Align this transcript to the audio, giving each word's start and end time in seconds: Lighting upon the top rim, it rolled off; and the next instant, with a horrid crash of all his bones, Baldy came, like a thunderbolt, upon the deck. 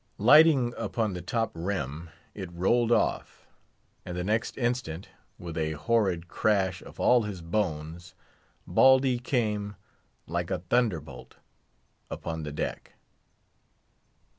Lighting 0.17 0.73
upon 0.77 1.13
the 1.13 1.21
top 1.21 1.51
rim, 1.53 2.09
it 2.33 2.51
rolled 2.51 2.91
off; 2.91 3.45
and 4.03 4.17
the 4.17 4.23
next 4.23 4.57
instant, 4.57 5.09
with 5.37 5.55
a 5.59 5.73
horrid 5.73 6.27
crash 6.27 6.81
of 6.81 6.99
all 6.99 7.21
his 7.21 7.39
bones, 7.43 8.15
Baldy 8.65 9.19
came, 9.19 9.75
like 10.25 10.49
a 10.49 10.57
thunderbolt, 10.71 11.35
upon 12.09 12.41
the 12.41 12.51
deck. 12.51 12.93